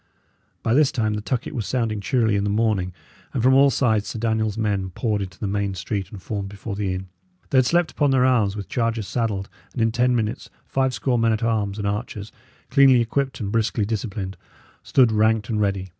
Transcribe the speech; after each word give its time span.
By 0.63 0.73
this 0.73 0.91
time 0.91 1.13
the 1.13 1.21
tucket 1.21 1.53
was 1.53 1.67
sounding 1.67 2.01
cheerily 2.01 2.35
in 2.35 2.43
the 2.43 2.49
morning, 2.49 2.91
and 3.35 3.43
from 3.43 3.53
all 3.53 3.69
sides 3.69 4.07
Sir 4.07 4.17
Daniel's 4.17 4.57
men 4.57 4.89
poured 4.89 5.21
into 5.21 5.37
the 5.37 5.45
main 5.45 5.75
street 5.75 6.09
and 6.09 6.19
formed 6.19 6.49
before 6.49 6.75
the 6.75 6.91
inn. 6.91 7.07
They 7.51 7.59
had 7.59 7.67
slept 7.67 7.91
upon 7.91 8.09
their 8.09 8.25
arms, 8.25 8.55
with 8.55 8.67
chargers 8.67 9.07
saddled, 9.07 9.47
and 9.73 9.79
in 9.79 9.91
ten 9.91 10.15
minutes 10.15 10.49
five 10.65 10.95
score 10.95 11.19
men 11.19 11.33
at 11.33 11.43
arms 11.43 11.77
and 11.77 11.85
archers, 11.85 12.31
cleanly 12.71 12.99
equipped 12.99 13.39
and 13.41 13.51
briskly 13.51 13.85
disciplined, 13.85 14.37
stood 14.81 15.11
ranked 15.11 15.49
and 15.49 15.61
ready. 15.61 15.89